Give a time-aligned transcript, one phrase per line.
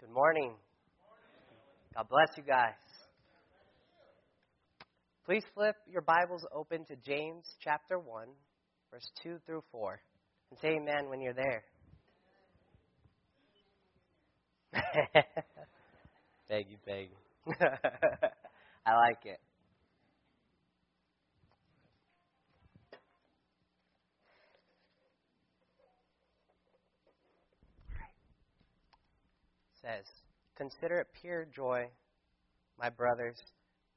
[0.00, 0.54] Good morning.
[1.94, 2.72] God bless you guys.
[5.26, 8.28] Please flip your Bibles open to James chapter 1,
[8.90, 10.00] verse 2 through 4.
[10.50, 11.64] And say amen when you're there.
[16.48, 17.10] beg you, beg.
[18.86, 19.38] I like it.
[29.82, 30.04] Says,
[30.56, 31.86] Consider it pure joy,
[32.78, 33.36] my brothers,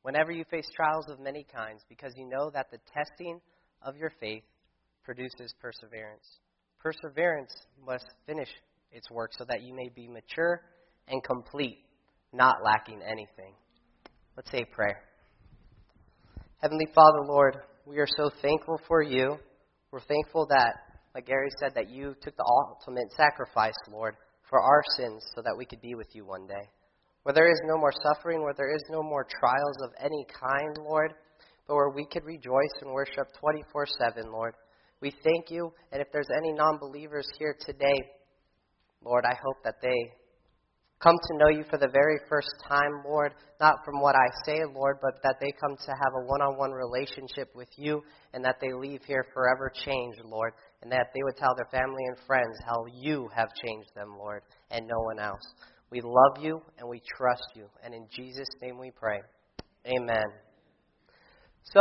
[0.01, 3.39] whenever you face trials of many kinds, because you know that the testing
[3.81, 4.43] of your faith
[5.03, 6.25] produces perseverance.
[6.79, 7.53] Perseverance
[7.85, 8.47] must finish
[8.91, 10.61] its work so that you may be mature
[11.07, 11.79] and complete,
[12.31, 13.53] not lacking anything.
[14.37, 15.01] Let's say a prayer.
[16.61, 19.35] Heavenly Father, Lord, we are so thankful for you.
[19.91, 20.75] We're thankful that,
[21.13, 24.15] like Gary said, that you took the ultimate sacrifice, Lord
[24.53, 26.69] for our sins so that we could be with you one day.
[27.23, 30.77] Where there is no more suffering, where there is no more trials of any kind,
[30.77, 31.11] Lord,
[31.67, 34.53] but where we could rejoice and worship 24 7, Lord.
[35.01, 37.97] We thank you, and if there's any non believers here today,
[39.03, 39.97] Lord, I hope that they
[41.01, 44.59] come to know you for the very first time, Lord, not from what I say,
[44.71, 48.03] Lord, but that they come to have a one on one relationship with you
[48.35, 52.03] and that they leave here forever changed, Lord and that they would tell their family
[52.07, 55.41] and friends how you have changed them, Lord, and no one else.
[55.89, 57.67] We love you and we trust you.
[57.83, 59.21] And in Jesus' name we pray.
[59.87, 60.25] Amen.
[61.63, 61.79] So,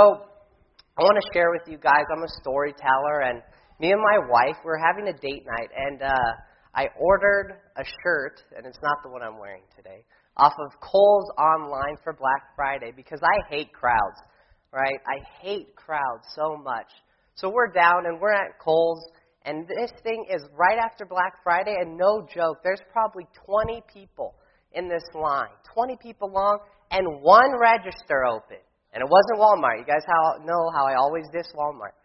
[0.99, 3.43] I want to share with you guys, I'm a storyteller, and
[3.81, 6.33] me and my wife, we're having a date night, and uh,
[6.75, 10.05] I ordered a shirt, and it's not the one I'm wearing today,
[10.37, 14.21] off of Kohl's online for Black Friday because I hate crowds,
[14.71, 15.01] right?
[15.07, 16.89] I hate crowds so much.
[17.35, 19.05] So we're down and we're at Kohl's,
[19.45, 24.35] and this thing is right after Black Friday, and no joke, there's probably 20 people
[24.73, 26.59] in this line, 20 people long,
[26.91, 28.59] and one register open.
[28.93, 29.79] And it wasn't Walmart.
[29.79, 30.05] You guys
[30.45, 31.97] know how I always diss Walmart.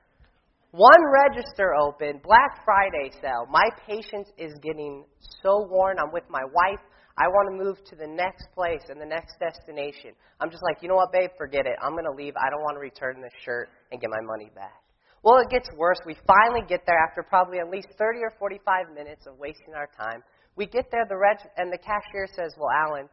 [0.71, 3.45] One register open, Black Friday sale.
[3.49, 5.03] My patience is getting
[5.43, 5.97] so worn.
[5.99, 6.79] I'm with my wife.
[7.17, 10.11] I want to move to the next place and the next destination.
[10.39, 11.31] I'm just like, you know what, babe?
[11.37, 11.75] Forget it.
[11.81, 12.33] I'm going to leave.
[12.37, 14.86] I don't want to return this shirt and get my money back.
[15.23, 15.97] Well, it gets worse.
[16.05, 19.89] We finally get there after probably at least 30 or 45 minutes of wasting our
[19.97, 20.22] time.
[20.55, 23.09] We get there, the reg- and the cashier says, "Well, Alan,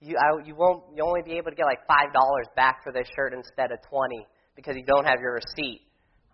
[0.00, 2.92] you I, you won't you only be able to get like five dollars back for
[2.92, 4.26] this shirt instead of 20
[4.56, 5.80] because you don't have your receipt."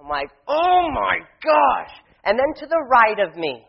[0.00, 3.66] I'm like, "Oh my gosh!" And then to the right of me,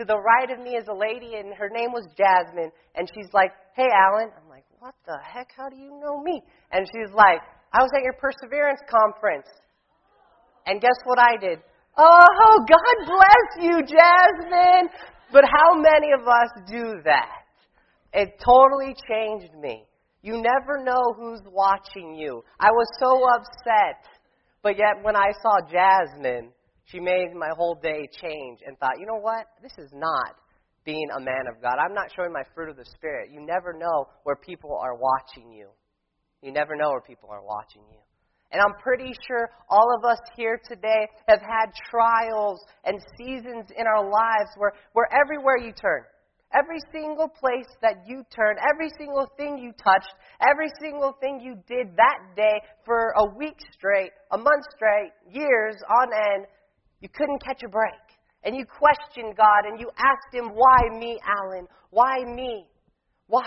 [0.00, 3.28] to the right of me is a lady, and her name was Jasmine, and she's
[3.34, 5.52] like, "Hey, Alan." I'm like, "What the heck?
[5.54, 6.40] How do you know me?"
[6.72, 7.40] And she's like,
[7.72, 9.48] "I was at your Perseverance conference."
[10.66, 11.58] And guess what I did?
[11.96, 14.88] Oh, God bless you, Jasmine.
[15.32, 17.44] But how many of us do that?
[18.12, 19.84] It totally changed me.
[20.22, 22.42] You never know who's watching you.
[22.58, 24.04] I was so upset.
[24.62, 26.52] But yet, when I saw Jasmine,
[26.84, 29.46] she made my whole day change and thought, you know what?
[29.62, 30.36] This is not
[30.84, 31.76] being a man of God.
[31.78, 33.30] I'm not showing my fruit of the Spirit.
[33.32, 35.68] You never know where people are watching you.
[36.42, 38.00] You never know where people are watching you.
[38.52, 43.86] And I'm pretty sure all of us here today have had trials and seasons in
[43.86, 46.02] our lives where, where everywhere you turn,
[46.52, 51.54] every single place that you turn, every single thing you touched, every single thing you
[51.68, 56.46] did that day for a week straight, a month straight, years on end,
[57.00, 58.02] you couldn't catch a break.
[58.42, 61.66] And you questioned God and you asked Him, Why me, Alan?
[61.90, 62.66] Why me?
[63.26, 63.44] Why?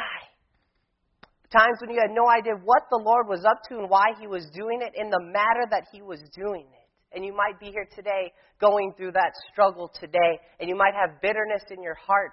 [1.54, 4.26] Times when you had no idea what the Lord was up to and why He
[4.26, 6.88] was doing it in the matter that He was doing it.
[7.16, 11.22] And you might be here today going through that struggle today, and you might have
[11.22, 12.32] bitterness in your heart.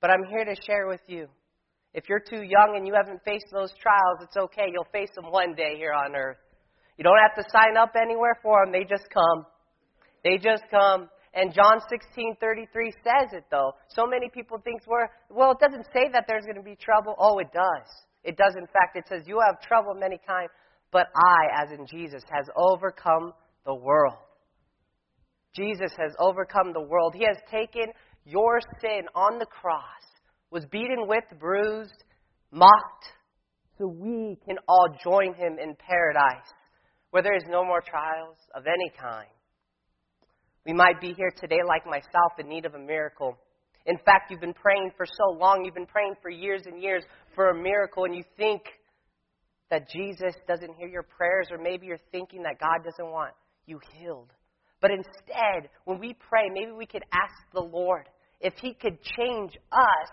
[0.00, 1.28] But I'm here to share with you.
[1.94, 4.66] If you're too young and you haven't faced those trials, it's okay.
[4.72, 6.38] You'll face them one day here on earth.
[6.96, 9.46] You don't have to sign up anywhere for them, they just come.
[10.24, 11.08] They just come.
[11.32, 13.72] And John 16:33 says it though.
[13.88, 17.14] So many people think we're well, it doesn't say that there's going to be trouble.
[17.18, 17.88] Oh, it does.
[18.24, 18.96] It does in fact.
[18.96, 20.50] It says you have trouble many times,
[20.90, 23.32] but I, as in Jesus, has overcome
[23.64, 24.18] the world.
[25.54, 27.14] Jesus has overcome the world.
[27.14, 27.92] He has taken
[28.24, 30.02] your sin on the cross,
[30.50, 32.04] was beaten with, bruised,
[32.50, 33.06] mocked,
[33.78, 36.46] so we can all join him in paradise,
[37.10, 39.28] where there is no more trials of any kind
[40.66, 43.38] we might be here today, like myself, in need of a miracle.
[43.86, 47.02] In fact, you've been praying for so long, you've been praying for years and years
[47.34, 48.62] for a miracle, and you think
[49.70, 53.32] that Jesus doesn't hear your prayers, or maybe you're thinking that God doesn't want
[53.66, 54.32] you healed.
[54.82, 58.08] But instead, when we pray, maybe we could ask the Lord
[58.40, 60.10] if He could change us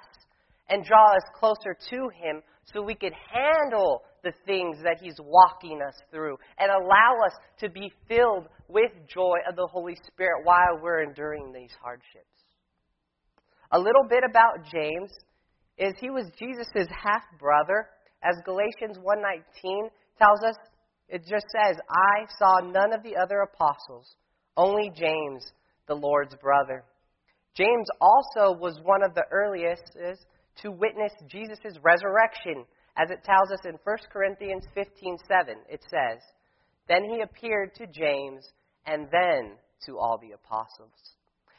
[0.69, 5.81] and draw us closer to Him so we could handle the things that He's walking
[5.81, 10.79] us through and allow us to be filled with joy of the Holy Spirit while
[10.81, 12.25] we're enduring these hardships.
[13.71, 15.11] A little bit about James
[15.77, 17.89] is he was Jesus' half brother.
[18.23, 20.55] As Galatians 1:19 tells us,
[21.07, 24.15] it just says, "I saw none of the other apostles,
[24.55, 25.53] only James,
[25.85, 26.83] the Lord's brother."
[27.53, 29.97] James also was one of the earliest
[30.57, 32.65] to witness Jesus' resurrection,
[32.97, 35.63] as it tells us in 1 Corinthians 15:7.
[35.69, 36.21] It says,
[36.87, 38.51] "Then he appeared to James
[38.85, 41.15] and then to all the apostles."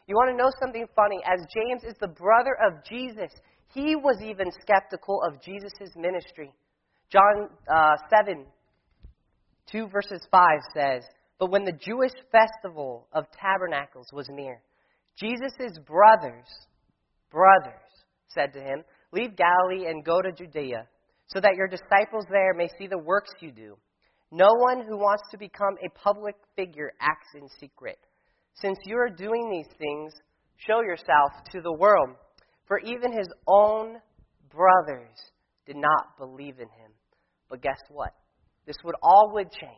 [0.06, 1.22] You want to know something funny?
[1.24, 3.30] As James is the brother of Jesus,
[3.74, 6.52] he was even skeptical of Jesus' ministry.
[7.10, 8.46] John uh, 7,
[9.70, 11.04] 2 verses 5 says,
[11.38, 14.62] But when the Jewish festival of tabernacles was near,
[15.16, 16.48] Jesus' brothers,
[17.30, 17.74] brothers,
[18.28, 20.86] said to him, Leave Galilee and go to Judea,
[21.28, 23.76] so that your disciples there may see the works you do.
[24.30, 27.98] No one who wants to become a public figure acts in secret.
[28.54, 30.12] Since you are doing these things,
[30.56, 32.10] show yourself to the world.
[32.66, 33.96] For even his own
[34.50, 35.16] brothers
[35.66, 36.92] did not believe in him.
[37.48, 38.12] But guess what?
[38.66, 39.72] This would all would change.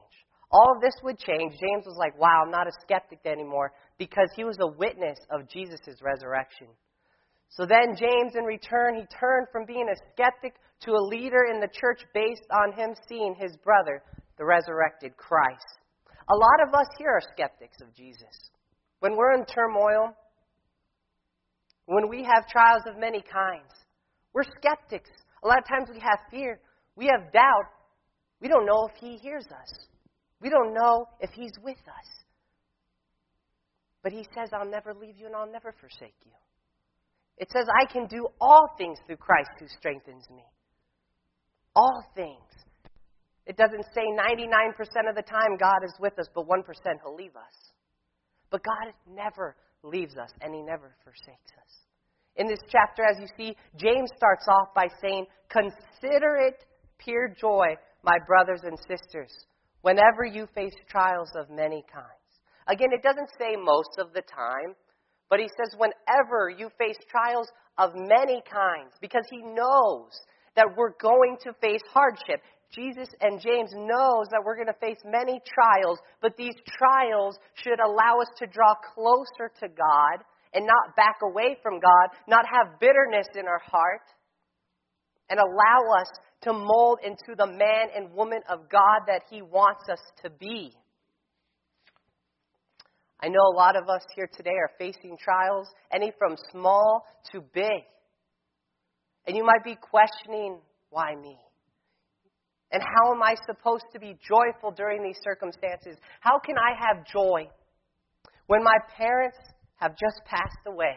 [0.51, 1.53] All of this would change.
[1.53, 5.49] James was like, wow, I'm not a skeptic anymore because he was a witness of
[5.49, 6.67] Jesus' resurrection.
[7.51, 11.61] So then, James, in return, he turned from being a skeptic to a leader in
[11.61, 14.03] the church based on him seeing his brother,
[14.39, 15.81] the resurrected Christ.
[16.31, 18.51] A lot of us here are skeptics of Jesus.
[19.01, 20.15] When we're in turmoil,
[21.87, 23.73] when we have trials of many kinds,
[24.33, 25.11] we're skeptics.
[25.43, 26.61] A lot of times we have fear,
[26.95, 27.67] we have doubt.
[28.41, 29.87] We don't know if He hears us,
[30.41, 32.25] we don't know if He's with us.
[34.05, 36.33] But He says, I'll never leave you and I'll never forsake you.
[37.39, 40.45] It says, I can do all things through Christ who strengthens me.
[41.75, 42.37] All things.
[43.47, 46.63] It doesn't say 99% of the time God is with us, but 1%
[47.03, 47.71] He'll leave us.
[48.51, 51.73] But God never leaves us and he never forsakes us.
[52.37, 56.65] In this chapter, as you see, James starts off by saying, Consider it
[56.99, 59.33] pure joy, my brothers and sisters,
[59.83, 62.07] whenever you face trials of many kinds.
[62.69, 64.75] Again, it doesn't say most of the time,
[65.31, 67.49] but he says, Whenever you face trials
[67.79, 70.11] of many kinds, because he knows
[70.57, 72.43] that we're going to face hardship.
[72.75, 77.81] Jesus and James knows that we're going to face many trials, but these trials should
[77.81, 80.25] allow us to draw closer to God
[80.55, 84.03] and not back away from God, not have bitterness in our heart,
[85.31, 86.09] and allow us
[86.43, 90.73] to mold into the man and woman of God that He wants us to be.
[93.23, 97.41] I know a lot of us here today are facing trials, any from small to
[97.53, 97.85] big.
[99.27, 100.59] And you might be questioning,
[100.89, 101.37] why me?
[102.73, 105.97] And how am I supposed to be joyful during these circumstances?
[106.21, 107.49] How can I have joy
[108.47, 109.37] when my parents
[109.77, 110.97] have just passed away?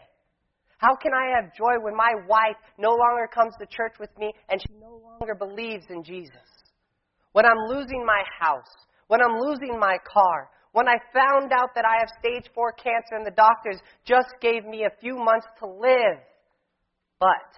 [0.77, 4.31] How can I have joy when my wife no longer comes to church with me
[4.49, 6.47] and she no longer believes in Jesus?
[7.31, 8.71] When I'm losing my house,
[9.07, 13.15] when I'm losing my car, when I found out that I have stage four cancer
[13.15, 16.19] and the doctors just gave me a few months to live.
[17.19, 17.53] But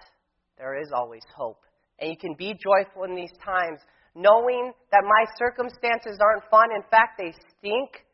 [0.58, 1.60] there is always hope.
[1.98, 3.80] And you can be joyful in these times
[4.14, 6.68] knowing that my circumstances aren't fun.
[6.74, 8.04] In fact, they stink.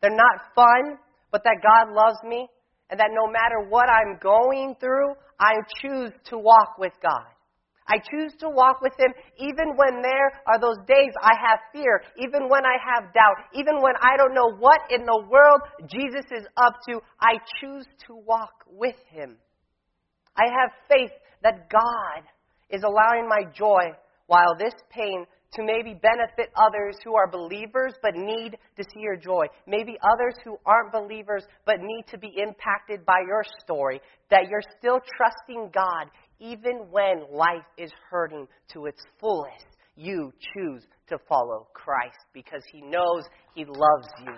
[0.00, 0.98] They're not fun,
[1.30, 2.48] but that God loves me
[2.90, 7.31] and that no matter what I'm going through, I choose to walk with God.
[7.88, 12.02] I choose to walk with Him even when there are those days I have fear,
[12.18, 15.60] even when I have doubt, even when I don't know what in the world
[15.90, 17.00] Jesus is up to.
[17.20, 19.36] I choose to walk with Him.
[20.36, 21.12] I have faith
[21.42, 22.22] that God
[22.70, 23.92] is allowing my joy
[24.26, 29.16] while this pain to maybe benefit others who are believers but need to see your
[29.16, 29.44] joy.
[29.66, 34.00] Maybe others who aren't believers but need to be impacted by your story.
[34.30, 36.08] That you're still trusting God
[36.42, 39.66] even when life is hurting to its fullest.
[39.94, 44.34] You choose to follow Christ because He knows He loves you.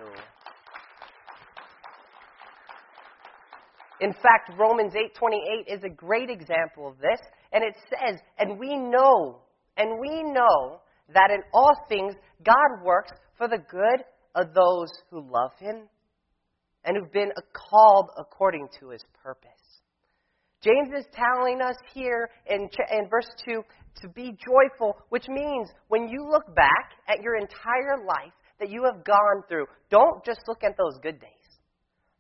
[4.01, 7.21] In fact, Romans 8:28 is a great example of this,
[7.53, 9.41] and it says, "And we know
[9.77, 10.81] and we know
[11.13, 15.89] that in all things God works for the good of those who love him
[16.85, 19.64] and who've been called according to his purpose.
[20.65, 23.63] James is telling us here in, in verse 2
[24.01, 28.83] to be joyful, which means when you look back at your entire life that you
[28.85, 31.31] have gone through, don't just look at those good days.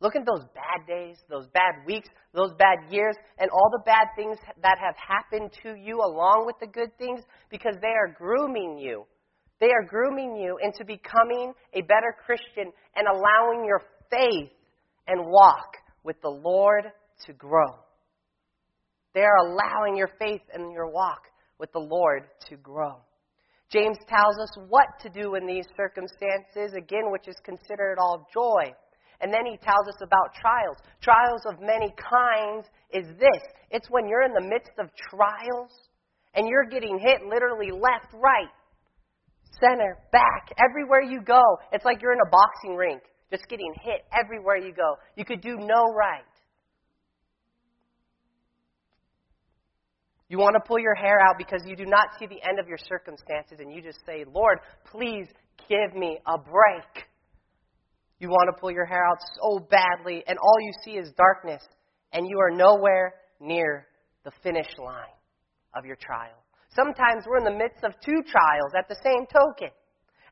[0.01, 4.09] Look at those bad days, those bad weeks, those bad years, and all the bad
[4.15, 8.77] things that have happened to you along with the good things because they are grooming
[8.79, 9.07] you.
[9.61, 14.51] They are grooming you into becoming a better Christian and allowing your faith
[15.07, 16.85] and walk with the Lord
[17.25, 17.84] to grow.
[19.15, 21.23] They are allowing your faith and your walk
[21.59, 22.97] with the Lord to grow.
[23.71, 28.73] James tells us what to do in these circumstances, again, which is considered all joy.
[29.21, 30.77] And then he tells us about trials.
[31.01, 35.71] Trials of many kinds is this it's when you're in the midst of trials
[36.35, 38.51] and you're getting hit literally left, right,
[39.61, 41.43] center, back, everywhere you go.
[41.73, 44.97] It's like you're in a boxing rink, just getting hit everywhere you go.
[45.17, 46.34] You could do no right.
[50.35, 52.67] You want to pull your hair out because you do not see the end of
[52.67, 54.59] your circumstances and you just say, Lord,
[54.91, 55.29] please
[55.69, 57.07] give me a break.
[58.19, 61.63] You want to pull your hair out so badly and all you see is darkness
[62.13, 63.87] and you are nowhere near
[64.25, 65.15] the finish line
[65.73, 66.43] of your trial.
[66.75, 69.71] Sometimes we're in the midst of two trials at the same token.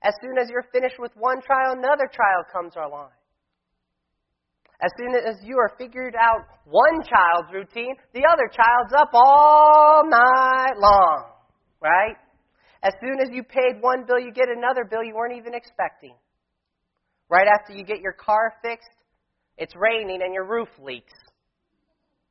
[0.03, 3.11] As soon as you're finished with one trial, another trial comes along.
[4.83, 10.03] As soon as you are figured out one child's routine, the other child's up all
[10.05, 11.25] night long,
[11.81, 12.17] right?
[12.83, 16.17] As soon as you paid one bill, you get another bill you weren't even expecting.
[17.29, 18.91] Right after you get your car fixed,
[19.57, 21.15] it's raining and your roof leaks.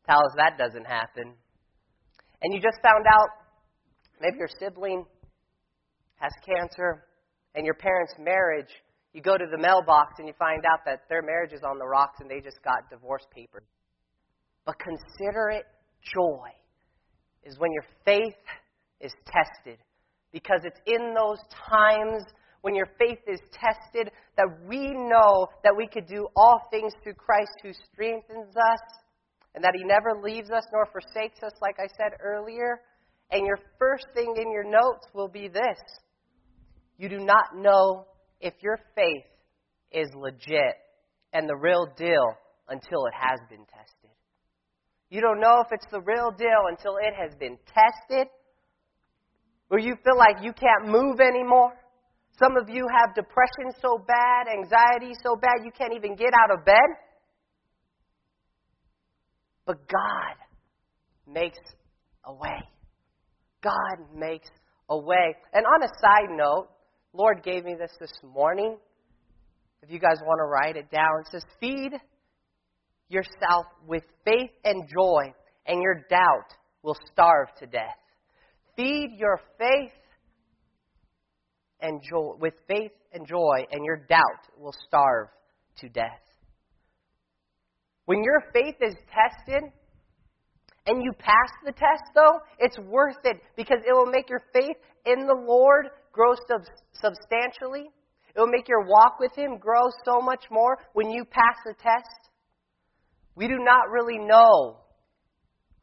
[0.05, 1.33] Tell us that doesn't happen.
[2.41, 3.29] And you just found out
[4.19, 5.05] maybe your sibling
[6.15, 7.05] has cancer
[7.55, 8.69] and your parents' marriage
[9.13, 11.85] you go to the mailbox and you find out that their marriage is on the
[11.85, 13.67] rocks and they just got divorce papers.
[14.65, 15.65] But consider it
[16.15, 16.49] joy
[17.43, 18.39] is when your faith
[18.99, 19.79] is tested.
[20.31, 21.39] Because it's in those
[21.69, 22.23] times
[22.61, 27.15] when your faith is tested that we know that we could do all things through
[27.15, 28.79] Christ who strengthens us
[29.55, 32.79] and that he never leaves us nor forsakes us, like I said earlier.
[33.31, 35.79] And your first thing in your notes will be this
[36.97, 38.05] You do not know
[38.41, 39.25] if your faith
[39.91, 40.75] is legit
[41.33, 42.35] and the real deal
[42.67, 44.09] until it has been tested.
[45.09, 48.27] You don't know if it's the real deal until it has been tested,
[49.67, 51.73] where you feel like you can't move anymore.
[52.39, 56.57] Some of you have depression so bad, anxiety so bad, you can't even get out
[56.57, 56.75] of bed.
[59.65, 60.35] But God
[61.27, 61.59] makes
[62.25, 62.59] a way.
[63.61, 64.49] God makes
[64.89, 65.35] a way.
[65.53, 66.69] And on a side note,
[67.13, 68.77] Lord gave me this this morning.
[69.81, 71.91] If you guys want to write it down, it says, Feed
[73.09, 75.33] yourself with faith and joy,
[75.65, 77.97] and your doubt will starve to death.
[78.77, 79.91] Feed your faith
[81.81, 85.27] and joy with faith and joy, and your doubt will starve
[85.79, 86.21] to death.
[88.05, 89.63] When your faith is tested
[90.87, 94.77] and you pass the test, though, it's worth it because it will make your faith
[95.05, 97.89] in the Lord grow sub- substantially.
[98.35, 101.73] It will make your walk with Him grow so much more when you pass the
[101.73, 102.29] test.
[103.35, 104.77] We do not really know.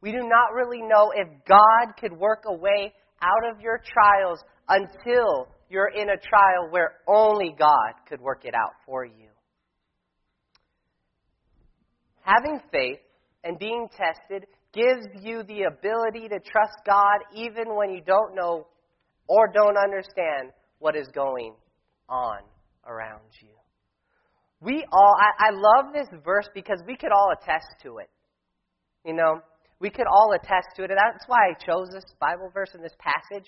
[0.00, 4.38] We do not really know if God could work a way out of your trials
[4.68, 9.28] until you're in a trial where only God could work it out for you.
[12.23, 13.00] Having faith
[13.44, 18.66] and being tested gives you the ability to trust God even when you don't know
[19.28, 21.54] or don't understand what is going
[22.08, 22.38] on
[22.87, 23.49] around you.
[24.61, 28.11] We all, I, I love this verse because we could all attest to it.
[29.04, 29.40] You know,
[29.78, 30.90] we could all attest to it.
[30.90, 33.47] And that's why I chose this Bible verse in this passage.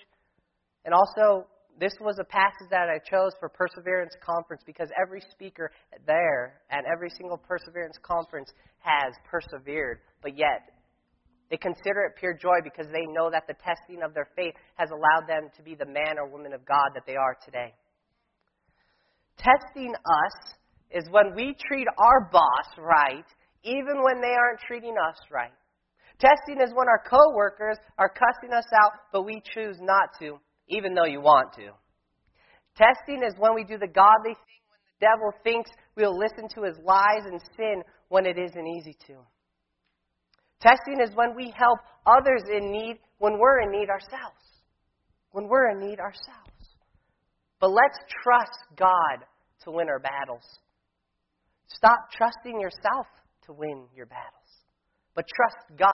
[0.84, 1.46] And also,
[1.80, 5.70] this was a passage that I chose for Perseverance Conference because every speaker
[6.06, 10.79] there at every single Perseverance Conference has persevered, but yet
[11.50, 14.90] they consider it pure joy because they know that the testing of their faith has
[14.90, 17.74] allowed them to be the man or woman of God that they are today.
[19.36, 20.54] Testing us
[20.90, 23.26] is when we treat our boss right,
[23.64, 25.52] even when they aren't treating us right.
[26.20, 30.38] Testing is when our coworkers are cussing us out, but we choose not to,
[30.68, 31.70] even though you want to.
[32.76, 36.62] Testing is when we do the godly thing when the devil thinks we'll listen to
[36.62, 39.14] his lies and sin when it isn't easy to.
[40.60, 44.40] Testing is when we help others in need when we're in need ourselves.
[45.32, 46.50] When we're in need ourselves.
[47.60, 49.24] But let's trust God
[49.64, 50.42] to win our battles.
[51.68, 53.06] Stop trusting yourself
[53.46, 54.50] to win your battles,
[55.14, 55.92] but trust God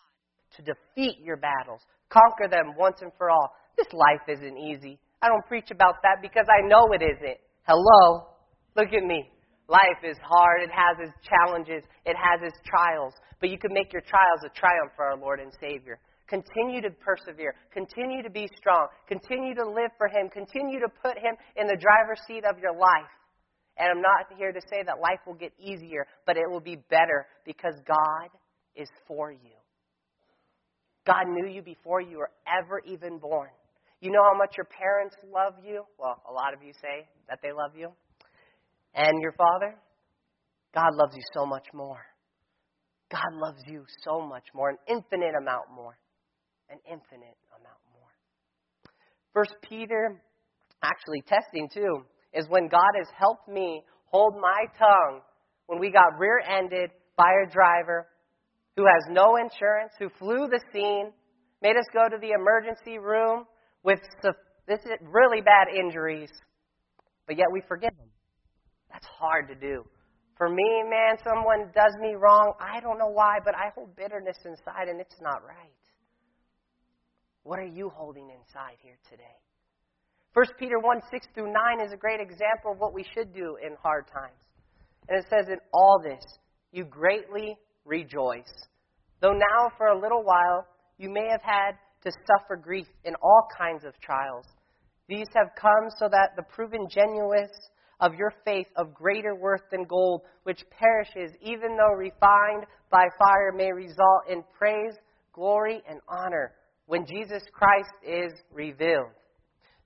[0.56, 3.50] to defeat your battles, conquer them once and for all.
[3.76, 4.99] This life isn't easy.
[5.20, 7.38] I don't preach about that because I know it isn't.
[7.66, 8.28] Hello?
[8.75, 9.30] Look at me.
[9.68, 10.62] Life is hard.
[10.62, 11.82] It has its challenges.
[12.04, 13.14] It has its trials.
[13.40, 15.99] But you can make your trials a triumph for our Lord and Savior.
[16.28, 17.54] Continue to persevere.
[17.73, 18.88] Continue to be strong.
[19.06, 20.28] Continue to live for Him.
[20.30, 23.11] Continue to put Him in the driver's seat of your life.
[23.78, 26.76] And I'm not here to say that life will get easier, but it will be
[26.88, 28.30] better because God
[28.75, 29.56] is for you.
[31.06, 33.50] God knew you before you were ever even born.
[34.00, 35.85] You know how much your parents love you?
[35.99, 37.92] Well, a lot of you say that they love you.
[38.97, 39.76] And your father?
[40.75, 42.00] God loves you so much more.
[43.11, 45.97] God loves you so much more, an infinite amount more.
[46.69, 48.11] An infinite amount more.
[49.33, 50.21] First Peter,
[50.83, 55.21] actually testing too, is when God has helped me hold my tongue
[55.67, 58.09] when we got rear ended by a driver
[58.76, 61.12] who has no insurance, who flew the scene,
[61.62, 63.45] made us go to the emergency room
[63.85, 64.00] with
[64.67, 66.31] this is really bad injuries,
[67.26, 68.09] but yet we forgive them.
[68.97, 69.85] That's hard to do.
[70.38, 72.55] For me, man, someone does me wrong.
[72.59, 75.85] I don't know why, but I hold bitterness inside and it's not right.
[77.43, 79.37] What are you holding inside here today?
[80.33, 83.59] 1 Peter 1 6 through 9 is a great example of what we should do
[83.62, 84.41] in hard times.
[85.11, 86.25] And it says, In all this,
[86.73, 88.53] you greatly rejoice.
[89.21, 91.73] Though now, for a little while, you may have had
[92.05, 94.47] to suffer grief in all kinds of trials.
[95.07, 97.50] These have come so that the proven genuineness
[98.00, 103.53] of your faith of greater worth than gold, which perishes, even though refined by fire,
[103.55, 104.95] may result in praise,
[105.33, 106.53] glory, and honor
[106.87, 109.11] when Jesus Christ is revealed.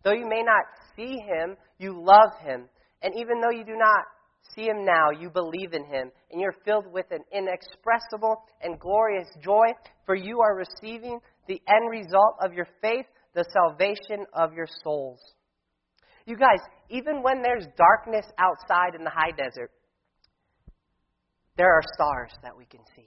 [0.04, 0.64] Though you may not
[0.96, 2.68] see him, you love him.
[3.02, 4.04] And even though you do not
[4.54, 9.28] see him now, you believe in him, and you're filled with an inexpressible and glorious
[9.42, 9.66] joy,
[10.06, 15.20] for you are receiving the end result of your faith, the salvation of your souls.
[16.26, 19.70] You guys, even when there's darkness outside in the high desert,
[21.56, 23.06] there are stars that we can see.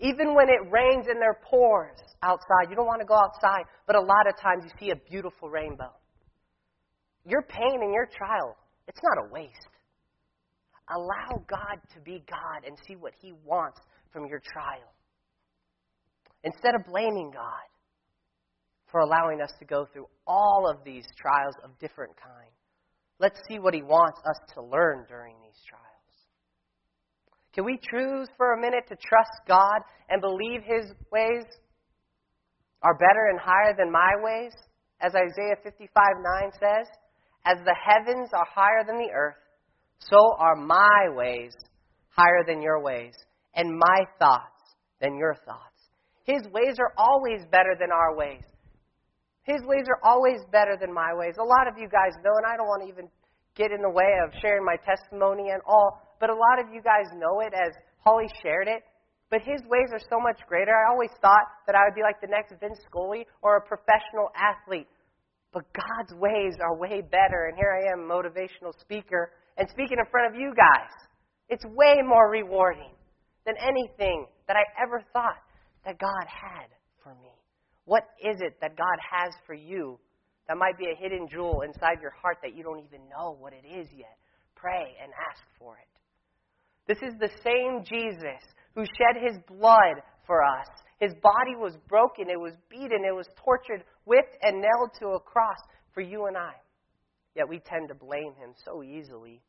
[0.00, 3.96] Even when it rains and there pours outside, you don't want to go outside, but
[3.96, 5.92] a lot of times you see a beautiful rainbow.
[7.26, 9.68] Your pain and your trial, it's not a waste.
[10.94, 13.80] Allow God to be God and see what He wants
[14.12, 14.88] from your trial.
[16.44, 17.66] Instead of blaming God,
[18.90, 22.50] for allowing us to go through all of these trials of different kind.
[23.20, 25.84] Let's see what he wants us to learn during these trials.
[27.54, 31.44] Can we choose for a minute to trust God and believe his ways
[32.82, 34.52] are better and higher than my ways?
[35.00, 35.90] As Isaiah 55
[36.42, 36.86] 9 says,
[37.44, 39.36] As the heavens are higher than the earth,
[39.98, 41.52] so are my ways
[42.10, 43.14] higher than your ways,
[43.54, 45.78] and my thoughts than your thoughts.
[46.24, 48.42] His ways are always better than our ways.
[49.48, 51.40] His ways are always better than my ways.
[51.40, 53.08] A lot of you guys know, and I don't want to even
[53.56, 56.84] get in the way of sharing my testimony and all, but a lot of you
[56.84, 57.72] guys know it as
[58.04, 58.84] Holly shared it.
[59.30, 60.72] But his ways are so much greater.
[60.72, 64.28] I always thought that I would be like the next Vince Scully or a professional
[64.36, 64.88] athlete.
[65.52, 67.48] But God's ways are way better.
[67.48, 70.92] And here I am, motivational speaker, and speaking in front of you guys.
[71.48, 72.92] It's way more rewarding
[73.44, 75.40] than anything that I ever thought
[75.84, 76.68] that God had
[77.02, 77.37] for me.
[77.88, 79.98] What is it that God has for you
[80.46, 83.54] that might be a hidden jewel inside your heart that you don't even know what
[83.54, 84.18] it is yet?
[84.54, 85.88] Pray and ask for it.
[86.86, 90.68] This is the same Jesus who shed his blood for us.
[91.00, 95.20] His body was broken, it was beaten, it was tortured, whipped, and nailed to a
[95.20, 95.58] cross
[95.94, 96.52] for you and I.
[97.34, 99.40] Yet we tend to blame him so easily.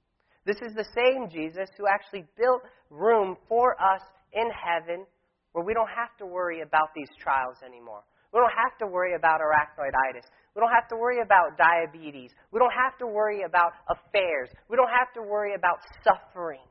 [0.45, 5.05] This is the same Jesus who actually built room for us in heaven
[5.51, 8.03] where we don't have to worry about these trials anymore.
[8.33, 10.25] We don't have to worry about arachnoiditis.
[10.55, 12.31] We don't have to worry about diabetes.
[12.51, 14.49] We don't have to worry about affairs.
[14.69, 16.61] We don't have to worry about suffering.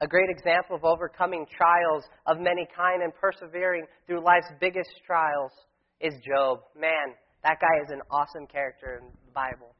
[0.00, 5.52] A great example of overcoming trials of many kind and persevering through life's biggest trials
[6.00, 6.58] is Job.
[6.78, 9.74] Man, that guy is an awesome character in the Bible.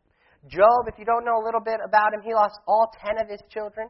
[0.49, 3.29] Job, if you don't know a little bit about him, he lost all ten of
[3.29, 3.89] his children.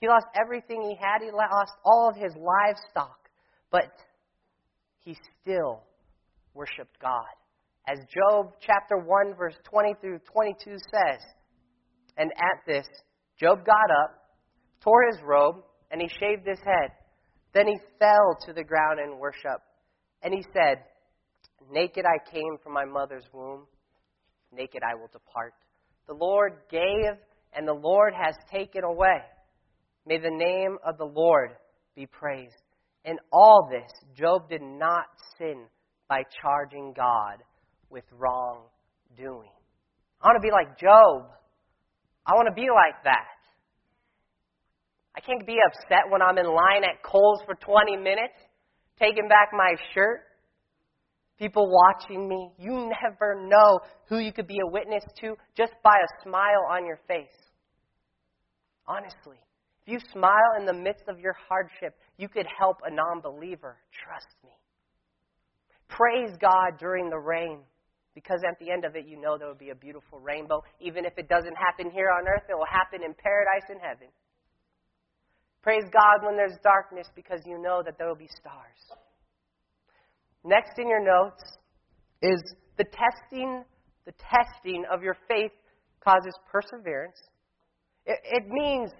[0.00, 1.22] He lost everything he had.
[1.22, 3.18] He lost all of his livestock.
[3.70, 3.90] But
[5.04, 5.82] he still
[6.54, 7.24] worshiped God.
[7.88, 11.20] As Job chapter 1, verse 20 through 22 says,
[12.16, 12.86] And at this,
[13.40, 14.14] Job got up,
[14.82, 15.56] tore his robe,
[15.90, 16.90] and he shaved his head.
[17.52, 19.60] Then he fell to the ground in worship.
[20.22, 20.84] And he said,
[21.70, 23.66] Naked I came from my mother's womb,
[24.52, 25.54] naked I will depart.
[26.06, 27.18] The Lord gave,
[27.52, 29.18] and the Lord has taken away.
[30.06, 31.50] May the name of the Lord
[31.94, 32.61] be praised.
[33.04, 35.06] In all this, Job did not
[35.38, 35.66] sin
[36.08, 37.42] by charging God
[37.90, 39.50] with wrongdoing.
[40.20, 41.30] I want to be like Job.
[42.24, 43.26] I want to be like that.
[45.16, 48.38] I can't be upset when I'm in line at Kohl's for 20 minutes,
[48.98, 50.20] taking back my shirt.
[51.38, 52.50] People watching me.
[52.58, 56.86] You never know who you could be a witness to just by a smile on
[56.86, 57.26] your face.
[58.86, 59.38] Honestly.
[59.86, 63.76] If you smile in the midst of your hardship, you could help a non believer.
[64.04, 64.50] Trust me.
[65.88, 67.60] Praise God during the rain.
[68.14, 70.62] Because at the end of it, you know there will be a beautiful rainbow.
[70.80, 74.08] Even if it doesn't happen here on earth, it will happen in paradise in heaven.
[75.62, 78.98] Praise God when there's darkness because you know that there will be stars.
[80.44, 81.42] Next in your notes
[82.20, 82.42] is
[82.76, 83.64] the testing,
[84.04, 85.52] the testing of your faith
[86.04, 87.16] causes perseverance.
[88.04, 88.90] It, it means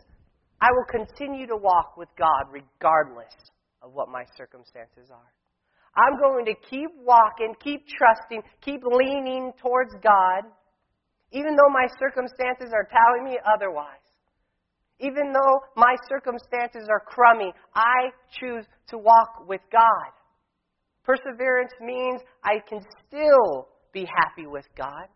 [0.62, 3.34] I will continue to walk with God regardless
[3.82, 5.32] of what my circumstances are.
[5.98, 10.44] I'm going to keep walking, keep trusting, keep leaning towards God,
[11.32, 14.06] even though my circumstances are telling me otherwise.
[15.00, 20.12] Even though my circumstances are crummy, I choose to walk with God.
[21.02, 25.08] Perseverance means I can still be happy with God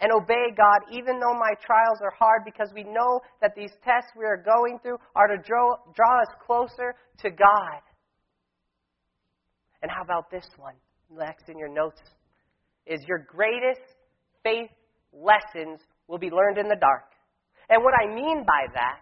[0.00, 4.10] and obey God even though my trials are hard because we know that these tests
[4.16, 7.80] we are going through are to draw, draw us closer to God.
[9.82, 10.74] And how about this one?
[11.10, 12.00] Next in your notes
[12.86, 13.80] is your greatest
[14.42, 14.70] faith
[15.12, 17.04] lessons will be learned in the dark.
[17.68, 19.00] And what I mean by that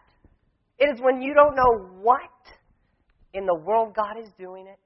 [0.81, 2.21] is when you don't know what
[3.35, 4.79] in the world God is doing it,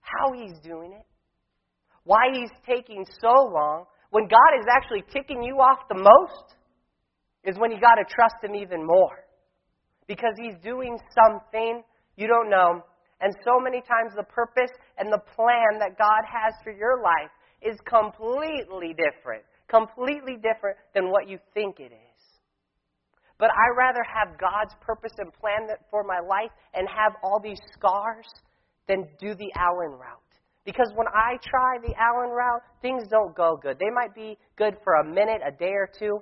[0.00, 1.06] how He's doing it,
[2.04, 6.54] why He's taking so long, when God is actually ticking you off the most,
[7.44, 9.24] is when you got to trust Him even more.
[10.06, 11.82] Because He's doing something
[12.16, 12.84] you don't know
[13.22, 17.30] and so many times the purpose and the plan that God has for your life
[17.62, 22.22] is completely different, completely different than what you think it is.
[23.38, 27.60] But I rather have God's purpose and plan for my life and have all these
[27.72, 28.26] scars
[28.88, 30.21] than do the Alan route.
[30.64, 33.78] Because when I try the Alan route, things don't go good.
[33.78, 36.20] They might be good for a minute, a day or two,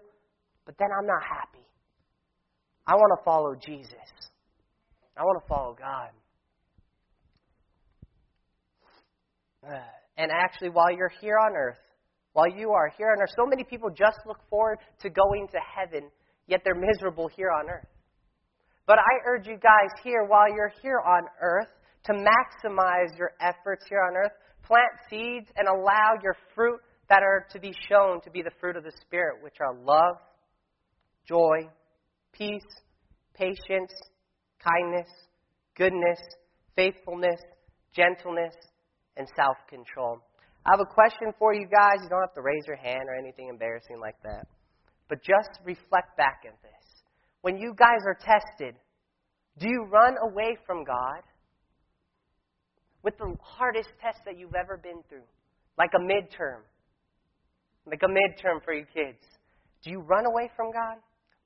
[0.65, 1.67] but then I'm not happy.
[2.87, 3.95] I want to follow Jesus.
[5.17, 6.11] I want to follow God.
[10.17, 11.79] And actually, while you're here on earth,
[12.33, 15.59] while you are here on earth, so many people just look forward to going to
[15.59, 16.09] heaven,
[16.47, 17.89] yet they're miserable here on earth.
[18.87, 21.69] But I urge you guys here, while you're here on earth,
[22.05, 24.33] to maximize your efforts here on earth,
[24.63, 28.77] plant seeds, and allow your fruit that are to be shown to be the fruit
[28.77, 30.17] of the Spirit, which are love,
[31.29, 31.69] joy,
[32.33, 32.63] peace,
[33.35, 33.93] patience,
[34.63, 35.09] kindness,
[35.77, 36.19] goodness,
[36.77, 37.41] faithfulness,
[37.95, 38.55] gentleness,
[39.17, 40.19] and self control.
[40.65, 42.01] I have a question for you guys.
[42.03, 44.47] You don't have to raise your hand or anything embarrassing like that.
[45.09, 47.03] But just reflect back at this.
[47.41, 48.75] When you guys are tested,
[49.59, 51.23] do you run away from God
[53.03, 55.27] with the hardest test that you've ever been through?
[55.79, 56.61] Like a midterm.
[57.87, 59.25] Like a midterm for you kids.
[59.83, 60.99] Do you run away from God?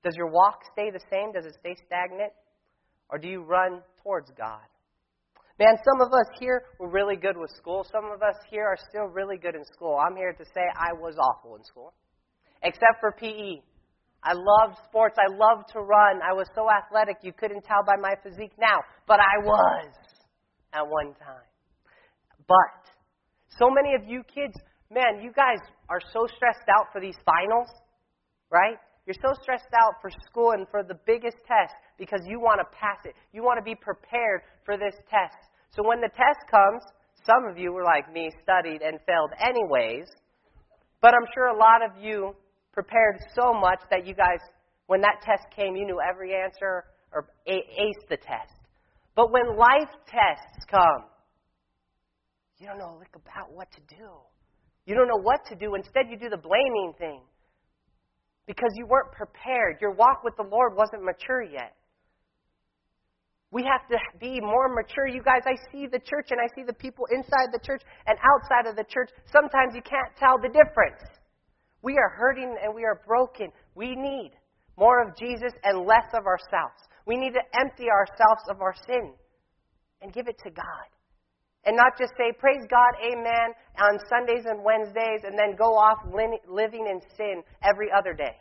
[0.03, 1.33] Does your walk stay the same?
[1.33, 2.33] Does it stay stagnant?
[3.09, 4.61] Or do you run towards God?
[5.59, 7.87] Man, some of us here were really good with school.
[7.93, 9.97] Some of us here are still really good in school.
[9.97, 11.95] I'm here to say I was awful in school,
[12.63, 13.63] except for PE.
[14.25, 15.17] I loved sports.
[15.17, 16.21] I loved to run.
[16.29, 19.87] I was so athletic you couldn't tell by my physique now, but I was
[20.75, 21.49] at one time.
[22.47, 22.83] But
[23.59, 24.55] so many of you kids,
[24.91, 27.69] man, you guys are so stressed out for these finals,
[28.51, 28.77] right?
[29.07, 32.67] You're so stressed out for school and for the biggest test because you want to
[32.77, 33.15] pass it.
[33.33, 35.37] You want to be prepared for this test.
[35.71, 36.83] So when the test comes,
[37.27, 40.09] some of you were like me, studied and failed anyways.
[41.01, 42.35] But I'm sure a lot of you
[42.73, 44.41] prepared so much that you guys,
[44.87, 48.54] when that test came, you knew every answer or aced the test.
[49.15, 51.05] But when life tests come,
[52.59, 54.11] you don't know a lick about what to do.
[54.87, 55.75] You don't know what to do.
[55.75, 57.23] Instead, you do the blaming thing
[58.47, 59.79] because you weren't prepared.
[59.81, 61.75] Your walk with the Lord wasn't mature yet.
[63.51, 65.07] We have to be more mature.
[65.07, 68.19] You guys, I see the church and I see the people inside the church and
[68.19, 69.11] outside of the church.
[69.33, 71.01] Sometimes you can't tell the difference.
[71.81, 73.53] We are hurting and we are broken.
[73.77, 74.33] We need
[74.77, 76.83] more of Jesus and less of ourselves.
[77.07, 79.13] We need to empty ourselves of our sin
[80.01, 80.89] and give it to God.
[81.67, 85.99] And not just say, Praise God, Amen, on Sundays and Wednesdays, and then go off
[86.13, 88.37] living in sin every other day.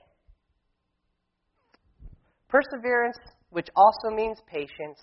[2.50, 3.18] Perseverance,
[3.50, 5.00] which also means patience,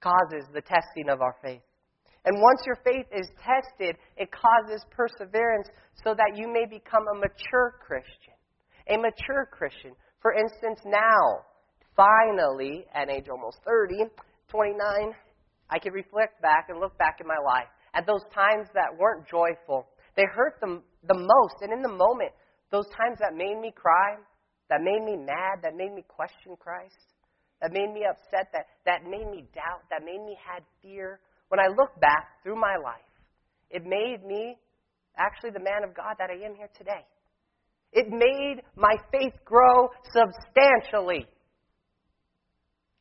[0.00, 1.62] causes the testing of our faith.
[2.24, 5.68] And once your faith is tested, it causes perseverance
[6.04, 8.36] so that you may become a mature Christian.
[8.88, 11.46] A mature Christian For instance, now,
[11.98, 14.06] finally, at age almost 30,
[14.48, 14.78] 29,
[15.68, 19.26] I can reflect back and look back in my life at those times that weren't
[19.26, 19.86] joyful.
[20.16, 20.80] They hurt the
[21.14, 21.56] most.
[21.60, 22.30] And in the moment,
[22.70, 24.14] those times that made me cry,
[24.70, 26.94] that made me mad, that made me question Christ,
[27.60, 31.20] that made me upset, that, that made me doubt, that made me had fear.
[31.48, 33.10] When I look back through my life,
[33.70, 34.56] it made me
[35.16, 37.04] actually the man of God that I am here today.
[37.92, 41.26] It made my faith grow substantially.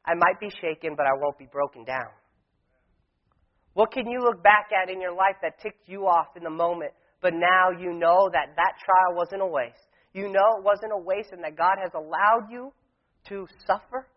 [0.07, 2.07] I might be shaken, but I won't be broken down.
[3.73, 6.49] What can you look back at in your life that ticked you off in the
[6.49, 9.85] moment, but now you know that that trial wasn't a waste?
[10.13, 12.73] You know it wasn't a waste and that God has allowed you
[13.29, 14.07] to suffer?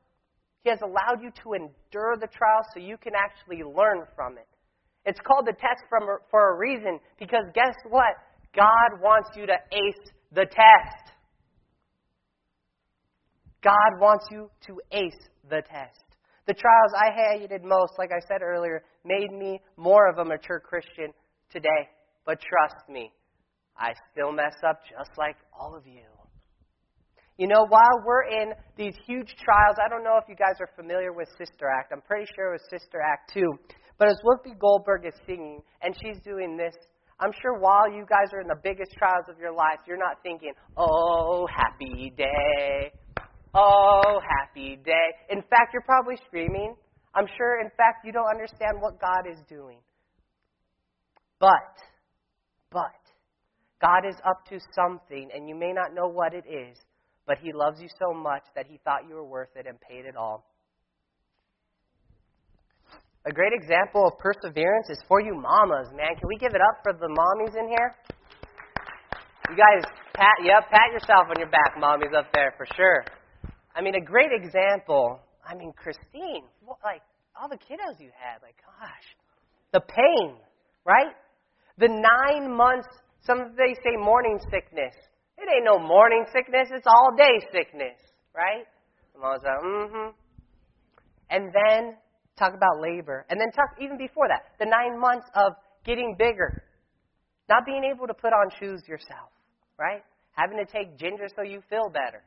[0.62, 4.46] He has allowed you to endure the trial so you can actually learn from it.
[5.04, 8.14] It's called the test from, for a reason because guess what?
[8.54, 11.16] God wants you to ace the test.
[13.62, 16.04] God wants you to ace the test.
[16.46, 20.60] The trials I hated most, like I said earlier, made me more of a mature
[20.60, 21.12] Christian
[21.52, 21.88] today.
[22.24, 23.12] But trust me,
[23.76, 26.02] I still mess up just like all of you.
[27.38, 30.68] You know, while we're in these huge trials, I don't know if you guys are
[30.76, 31.92] familiar with Sister Act.
[31.92, 33.40] I'm pretty sure it was Sister Act 2.
[33.98, 36.74] But as Whoopi Goldberg is singing, and she's doing this,
[37.18, 40.22] I'm sure while you guys are in the biggest trials of your life, you're not
[40.22, 42.92] thinking, oh, happy day.
[43.54, 45.08] Oh, happy day.
[45.28, 46.76] In fact, you're probably screaming.
[47.14, 49.78] I'm sure, in fact, you don't understand what God is doing.
[51.40, 51.74] But,
[52.70, 53.00] but,
[53.80, 56.76] God is up to something, and you may not know what it is,
[57.26, 60.04] but He loves you so much that He thought you were worth it and paid
[60.04, 60.46] it all.
[63.26, 66.14] A great example of perseverance is for you mamas, man.
[66.18, 67.94] Can we give it up for the mommies in here?
[69.50, 69.82] You guys,
[70.14, 73.04] pat, yep, pat yourself on your back, mommies up there for sure.
[73.74, 75.20] I mean, a great example.
[75.46, 77.02] I mean, Christine, what, like
[77.40, 79.06] all the kiddos you had, like, gosh,
[79.72, 80.36] the pain,
[80.84, 81.14] right?
[81.78, 82.88] The nine months.
[83.22, 84.94] Some they say morning sickness.
[85.36, 86.68] It ain't no morning sickness.
[86.70, 87.96] It's all day sickness,
[88.34, 88.64] right?
[89.20, 90.10] Mom's like, mm-hmm.
[91.30, 91.96] And then
[92.38, 95.52] talk about labor, and then talk even before that, the nine months of
[95.84, 96.64] getting bigger,
[97.48, 99.28] not being able to put on shoes yourself,
[99.78, 100.02] right?
[100.32, 102.24] Having to take ginger so you feel better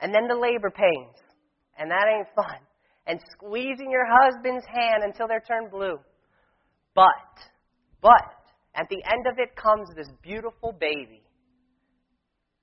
[0.00, 1.16] and then the labor pains,
[1.78, 2.58] and that ain't fun,
[3.06, 5.98] and squeezing your husband's hand until they're turned blue.
[6.94, 7.34] But,
[8.00, 8.38] but,
[8.74, 11.22] at the end of it comes this beautiful baby.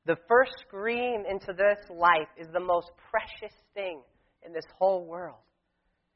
[0.06, 4.02] The first scream into this life is the most precious thing
[4.46, 5.40] in this whole world.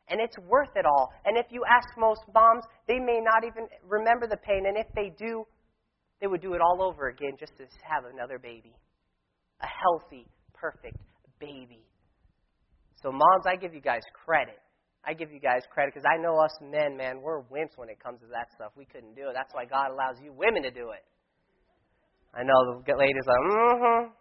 [0.10, 1.10] And it's worth it all.
[1.26, 4.66] And if you ask most moms, they may not even remember the pain.
[4.68, 5.46] And if they do,
[6.22, 8.76] they would do it all over again just to have another baby.
[9.62, 10.98] A healthy, perfect
[11.40, 11.84] baby.
[13.02, 14.60] So, moms, I give you guys credit.
[15.06, 18.04] I give you guys credit because I know us men, man, we're wimps when it
[18.04, 18.74] comes to that stuff.
[18.76, 19.34] We couldn't do it.
[19.34, 21.04] That's why God allows you women to do it.
[22.36, 24.12] I know the ladies are, mm-hmm.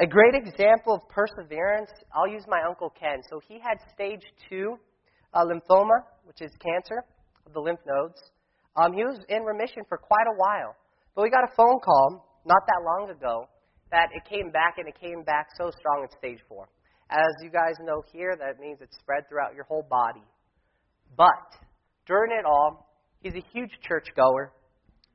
[0.00, 3.20] A great example of perseverance, I'll use my Uncle Ken.
[3.28, 4.76] So he had stage two
[5.34, 7.04] uh, lymphoma, which is cancer
[7.44, 8.18] of the lymph nodes.
[8.80, 10.74] Um, he was in remission for quite a while.
[11.14, 13.44] But we got a phone call not that long ago
[13.90, 16.68] that it came back and it came back so strong at stage four.
[17.10, 20.22] As you guys know here, that means it's spread throughout your whole body.
[21.16, 21.58] But
[22.06, 22.88] during it all,
[23.20, 24.52] he's a huge churchgoer.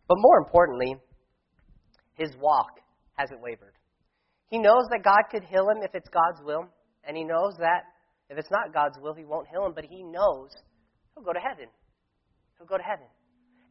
[0.08, 0.96] But more importantly,
[2.16, 2.80] his walk
[3.14, 3.74] hasn't wavered.
[4.50, 6.68] He knows that God could heal him if it's God's will,
[7.08, 7.84] and he knows that
[8.30, 10.50] if it's not God's will, he won't heal him, but he knows
[11.14, 11.68] he'll go to heaven.
[12.58, 13.08] He'll go to heaven.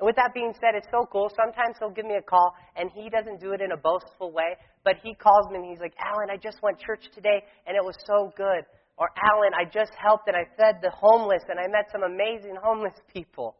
[0.05, 1.33] And with that being said, it's so cool.
[1.33, 4.53] Sometimes he'll give me a call, and he doesn't do it in a boastful way,
[4.85, 7.81] but he calls me and he's like, Alan, I just went church today, and it
[7.81, 8.69] was so good.
[9.01, 12.53] Or, Alan, I just helped and I fed the homeless, and I met some amazing
[12.63, 13.57] homeless people.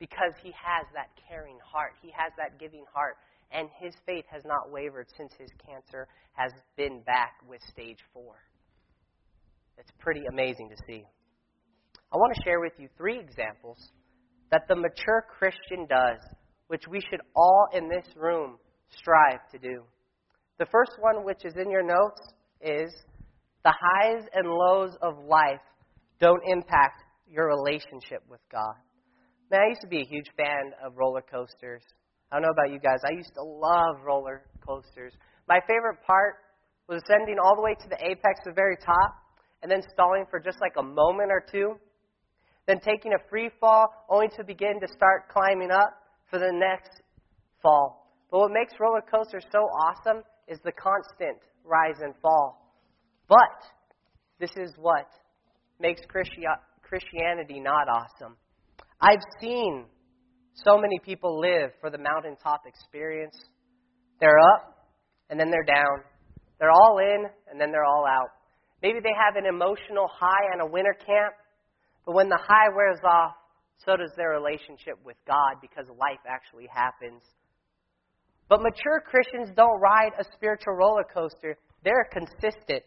[0.00, 3.14] Because he has that caring heart, he has that giving heart,
[3.52, 8.42] and his faith has not wavered since his cancer has been back with stage four.
[9.78, 11.06] It's pretty amazing to see.
[12.12, 13.78] I want to share with you three examples
[14.50, 16.18] that the mature Christian does,
[16.68, 18.58] which we should all in this room
[18.90, 19.82] strive to do.
[20.58, 22.20] The first one, which is in your notes,
[22.60, 22.92] is
[23.64, 25.60] the highs and lows of life
[26.20, 28.74] don't impact your relationship with God.
[29.50, 31.82] Man, I used to be a huge fan of roller coasters.
[32.30, 32.98] I don't know about you guys.
[33.04, 35.12] I used to love roller coasters.
[35.48, 36.36] My favorite part
[36.88, 39.14] was ascending all the way to the apex, the very top,
[39.62, 41.74] and then stalling for just like a moment or two
[42.68, 45.90] then taking a free fall only to begin to start climbing up
[46.30, 47.00] for the next
[47.62, 48.12] fall.
[48.30, 52.76] But what makes roller coasters so awesome is the constant rise and fall.
[53.26, 53.38] But
[54.38, 55.08] this is what
[55.80, 58.36] makes Christianity not awesome.
[59.00, 59.86] I've seen
[60.52, 63.36] so many people live for the mountaintop experience.
[64.20, 64.76] They're up,
[65.30, 66.04] and then they're down.
[66.60, 68.28] They're all in, and then they're all out.
[68.82, 71.32] Maybe they have an emotional high on a winter camp,
[72.08, 73.34] but when the high wears off,
[73.84, 77.20] so does their relationship with God because life actually happens.
[78.48, 82.82] But mature Christians don't ride a spiritual roller coaster, they're consistent.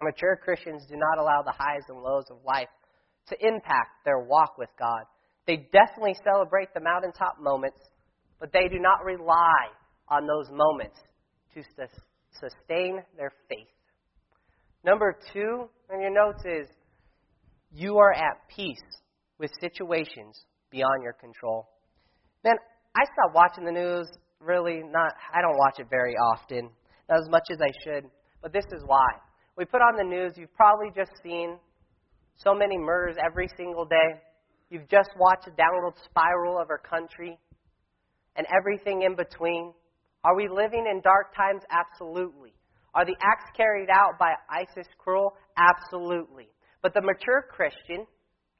[0.00, 2.68] Mature Christians do not allow the highs and lows of life
[3.30, 5.02] to impact their walk with God.
[5.48, 7.80] They definitely celebrate the mountaintop moments,
[8.38, 9.74] but they do not rely
[10.06, 11.00] on those moments
[11.54, 11.64] to
[12.30, 13.66] sustain their faith.
[14.84, 16.68] Number two on your notes is
[17.72, 18.76] you are at peace
[19.38, 21.68] with situations beyond your control.
[22.44, 22.56] Man,
[22.96, 24.08] I stopped watching the news
[24.40, 26.70] really not I don't watch it very often,
[27.08, 28.04] not as much as I should,
[28.42, 29.06] but this is why.
[29.56, 31.58] We put on the news, you've probably just seen
[32.36, 34.22] so many murders every single day.
[34.70, 37.38] You've just watched a downward spiral of our country
[38.36, 39.72] and everything in between.
[40.24, 41.62] Are we living in dark times?
[41.70, 42.52] Absolutely.
[42.94, 45.34] Are the acts carried out by ISIS cruel?
[45.56, 46.48] Absolutely.
[46.82, 48.06] But the mature Christian,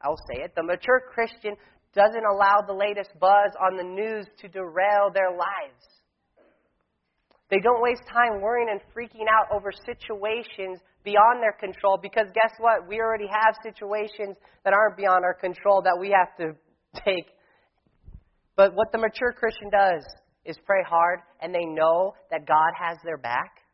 [0.02, 1.54] I'll say it, the mature Christian
[1.94, 5.85] doesn't allow the latest buzz on the news to derail their lives.
[7.50, 12.52] They don't waste time worrying and freaking out over situations beyond their control because guess
[12.59, 12.87] what?
[12.87, 16.54] We already have situations that aren't beyond our control that we have to
[17.04, 17.26] take.
[18.54, 20.04] But what the mature Christian does
[20.44, 23.64] is pray hard and they know that God has their back.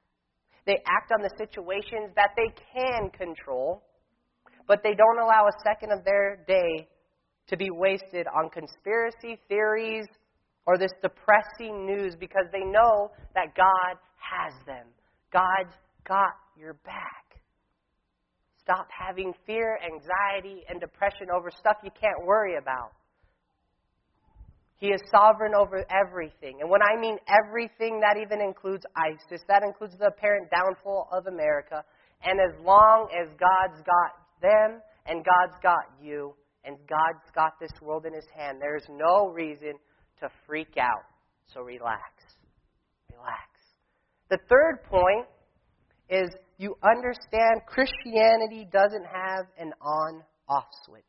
[0.66, 3.82] They act on the situations that they can control,
[4.66, 6.88] but they don't allow a second of their day
[7.48, 10.06] to be wasted on conspiracy theories
[10.66, 14.86] or this depressing news because they know that God has them.
[15.32, 15.74] God's
[16.08, 17.24] got your back.
[18.60, 22.92] Stop having fear, anxiety, and depression over stuff you can't worry about.
[24.76, 26.58] He is sovereign over everything.
[26.60, 31.26] And when I mean everything, that even includes ISIS, that includes the apparent downfall of
[31.26, 31.84] America.
[32.22, 37.72] And as long as God's got them and God's got you, and God's got this
[37.82, 38.58] world in his hand.
[38.60, 39.74] There's no reason
[40.20, 41.04] to freak out.
[41.52, 42.00] So relax.
[43.12, 43.48] Relax.
[44.30, 45.26] The third point
[46.08, 46.28] is
[46.58, 51.02] you understand Christianity doesn't have an on off switch.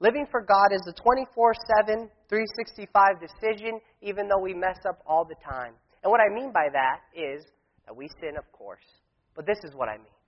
[0.00, 1.54] Living for God is a 24
[1.86, 5.74] 7, 365 decision, even though we mess up all the time.
[6.02, 7.44] And what I mean by that is
[7.86, 8.86] that we sin, of course.
[9.36, 10.19] But this is what I mean.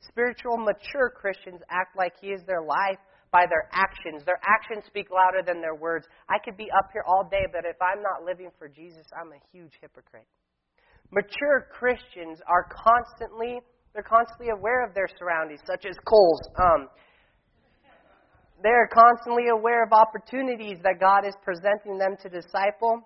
[0.00, 2.98] Spiritual, mature Christians act like He is their life
[3.32, 4.24] by their actions.
[4.24, 6.06] Their actions speak louder than their words.
[6.28, 9.32] I could be up here all day, but if I'm not living for Jesus, I'm
[9.32, 10.26] a huge hypocrite.
[11.10, 13.60] Mature Christians are constantly
[13.94, 16.40] they're constantly aware of their surroundings, such as Coles.
[16.56, 16.88] Um,
[18.62, 23.02] they're constantly aware of opportunities that God is presenting them to disciple,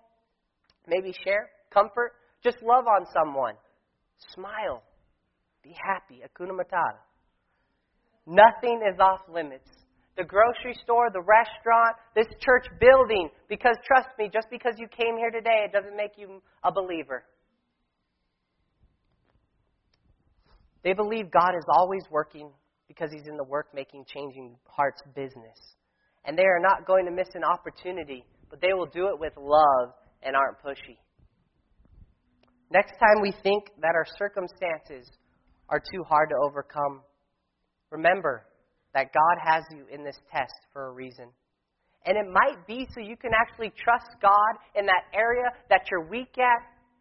[0.87, 3.55] maybe share, comfort, just love on someone,
[4.35, 4.83] smile,
[5.62, 6.20] be happy.
[6.22, 6.98] Hakuna Matata.
[8.27, 9.68] Nothing is off limits.
[10.16, 15.16] The grocery store, the restaurant, this church building, because trust me, just because you came
[15.16, 17.25] here today, it doesn't make you a believer.
[20.85, 22.51] They believe God is always working
[22.88, 25.57] because He's in the work making, changing hearts business.
[26.25, 29.33] And they are not going to miss an opportunity, but they will do it with
[29.37, 30.98] love and aren't pushy.
[32.70, 35.11] Next time we think that our circumstances
[35.68, 37.03] are too hard to overcome,
[37.90, 38.44] remember
[38.94, 41.29] that God has you in this test for a reason.
[42.04, 46.08] And it might be so you can actually trust God in that area that you're
[46.08, 46.60] weak at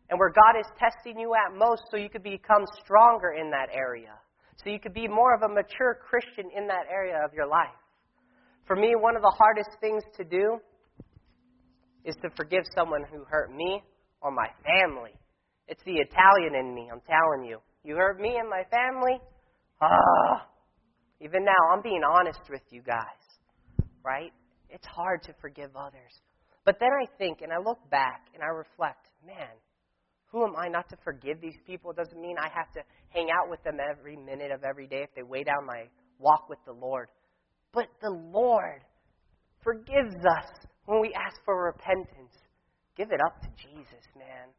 [0.10, 3.70] and where God is testing you at most so you could become stronger in that
[3.74, 4.14] area.
[4.64, 7.74] So you could be more of a mature Christian in that area of your life.
[8.68, 10.60] For me, one of the hardest things to do
[12.06, 13.82] is to forgive someone who hurt me
[14.22, 15.12] or my family.
[15.68, 17.58] It's the Italian in me, I'm telling you.
[17.84, 19.20] You hurt me and my family?
[19.82, 20.48] Ah.
[21.20, 23.22] Even now, I'm being honest with you guys,
[24.04, 24.32] right?
[24.70, 26.22] It's hard to forgive others.
[26.66, 29.50] But then I think and I look back and I reflect, man,
[30.32, 31.92] who am I not to forgive these people?
[31.92, 35.02] It doesn't mean I have to hang out with them every minute of every day
[35.04, 35.84] if they weigh down my
[36.20, 37.10] walk with the Lord.
[37.74, 38.82] But the Lord
[39.64, 42.36] forgives us when we ask for repentance.
[42.96, 44.50] Give it up to Jesus, man.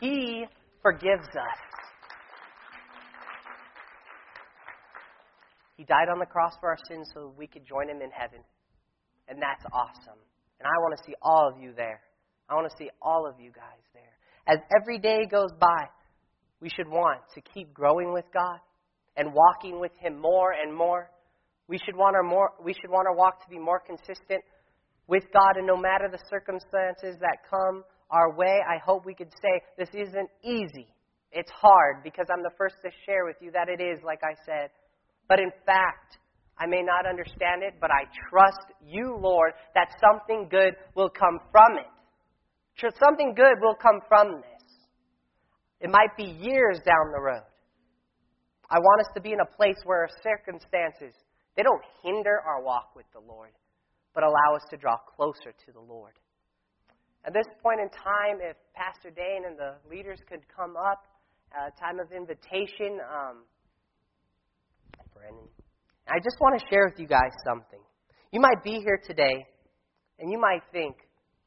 [0.00, 0.44] He
[0.82, 1.77] forgives us.
[5.78, 8.40] He died on the cross for our sins so we could join him in heaven.
[9.28, 10.18] And that's awesome.
[10.58, 12.00] And I want to see all of you there.
[12.50, 14.18] I want to see all of you guys there.
[14.48, 15.86] as every day goes by,
[16.60, 18.58] we should want to keep growing with God
[19.16, 21.10] and walking with Him more and more.
[21.68, 24.42] We should want our, more, we should want our walk to be more consistent
[25.06, 29.32] with God, and no matter the circumstances that come our way, I hope we could
[29.42, 30.88] say this isn't easy.
[31.30, 34.34] It's hard because I'm the first to share with you that it is, like I
[34.44, 34.70] said.
[35.28, 36.18] But in fact,
[36.58, 41.38] I may not understand it, but I trust you, Lord, that something good will come
[41.52, 41.86] from it.
[42.98, 44.58] Something good will come from this.
[45.80, 47.46] It might be years down the road.
[48.70, 51.14] I want us to be in a place where our circumstances,
[51.56, 53.50] they don't hinder our walk with the Lord,
[54.14, 56.12] but allow us to draw closer to the Lord.
[57.24, 61.04] At this point in time, if Pastor Dane and the leaders could come up,
[61.52, 63.44] uh, time of invitation, um,
[65.18, 65.48] Brandon.
[66.06, 67.80] I just want to share with you guys something.
[68.30, 69.44] You might be here today,
[70.18, 70.94] and you might think,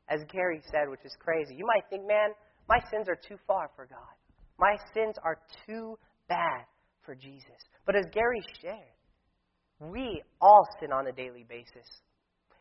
[0.09, 2.36] as Gary said, which is crazy, you might think, man,
[2.67, 4.15] my sins are too far for God.
[4.59, 5.97] My sins are too
[6.28, 6.65] bad
[7.05, 7.57] for Jesus.
[7.86, 8.97] But as Gary shared,
[9.80, 11.88] we all sin on a daily basis.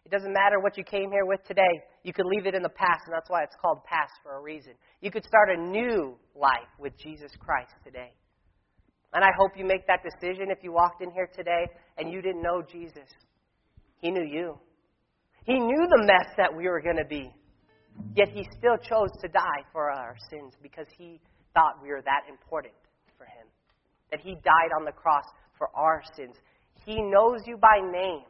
[0.06, 1.82] It doesn't matter what you came here with today.
[2.04, 4.40] You could leave it in the past, and that's why it's called past for a
[4.40, 4.72] reason.
[5.02, 8.12] You could start a new life with Jesus Christ today.
[9.12, 11.66] And I hope you make that decision if you walked in here today
[11.98, 13.08] and you didn't know Jesus.
[13.98, 14.58] He knew you.
[15.44, 17.32] He knew the mess that we were going to be.
[18.14, 21.20] Yet he still chose to die for our sins because he
[21.54, 22.74] thought we were that important
[23.18, 23.46] for him.
[24.10, 25.24] That he died on the cross
[25.58, 26.36] for our sins.
[26.86, 28.24] He knows you by name.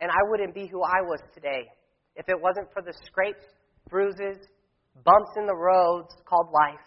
[0.00, 1.64] And I wouldn't be who I was today
[2.14, 3.44] if it wasn't for the scrapes,
[3.88, 4.38] bruises,
[5.04, 6.80] bumps in the roads called life.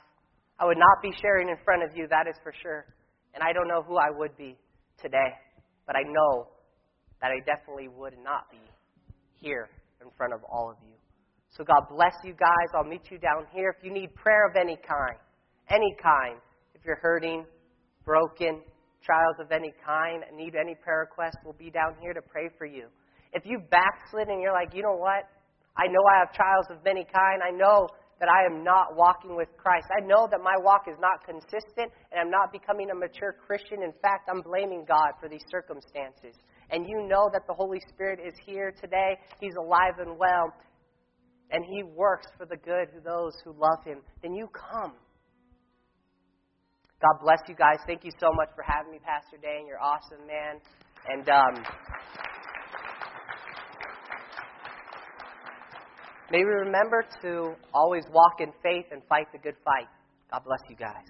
[0.60, 2.86] I would not be sharing in front of you, that is for sure.
[3.34, 4.58] And I don't know who I would be
[5.02, 5.32] today,
[5.88, 6.48] but I know
[7.22, 8.60] that I definitely would not be
[9.40, 9.70] here
[10.02, 10.94] in front of all of you.
[11.56, 12.70] So God bless you guys.
[12.76, 13.74] I'll meet you down here.
[13.78, 15.18] If you need prayer of any kind,
[15.70, 16.40] any kind,
[16.76, 17.46] if you're hurting,
[18.06, 18.62] broken,
[19.04, 22.66] trials of any kind, need any prayer requests, we'll be down here to pray for
[22.66, 22.88] you.
[23.34, 25.30] If you've backslid and you're like, you know what?
[25.78, 27.42] I know I have trials of many kind.
[27.46, 27.88] I know
[28.20, 29.88] that I am not walking with Christ.
[29.96, 33.84] I know that my walk is not consistent and I'm not becoming a mature Christian.
[33.84, 36.36] In fact, I'm blaming God for these circumstances.
[36.72, 39.18] And you know that the Holy Spirit is here today.
[39.40, 40.54] He's alive and well.
[41.52, 44.00] And He works for the good of those who love Him.
[44.22, 44.94] Then you come.
[47.02, 47.80] God bless you guys.
[47.88, 49.66] Thank you so much for having me, Pastor Dan.
[49.66, 50.60] You're awesome, man.
[51.08, 51.64] And um,
[56.32, 59.88] may we remember to always walk in faith and fight the good fight.
[60.32, 61.06] God bless you guys.